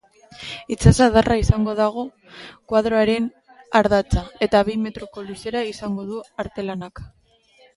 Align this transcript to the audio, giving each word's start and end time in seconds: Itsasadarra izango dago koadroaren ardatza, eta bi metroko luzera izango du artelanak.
Itsasadarra 0.75 1.35
izango 1.41 1.75
dago 1.79 2.05
koadroaren 2.73 3.27
ardatza, 3.81 4.25
eta 4.47 4.63
bi 4.71 4.79
metroko 4.87 5.27
luzera 5.29 5.63
izango 5.75 6.09
du 6.13 6.25
artelanak. 6.47 7.05